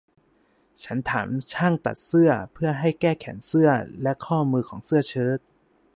[0.83, 3.69] ฉันถามช่างตัดเสื้อเพื่อให้แก้แขนเสื้อ
[4.01, 5.39] และข้อมือของเสื้อเชิ้ต